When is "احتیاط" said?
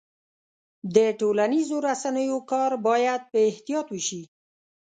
3.49-3.87